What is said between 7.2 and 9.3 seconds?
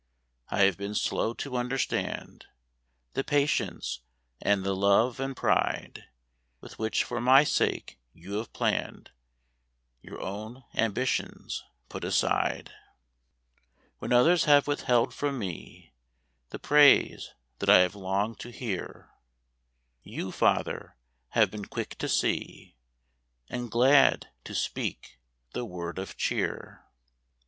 my sake you have hour